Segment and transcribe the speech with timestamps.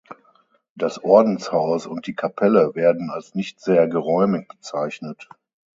[0.73, 5.29] Das Ordenshaus und die Kapelle werden als nicht sehr geräumig bezeichnet.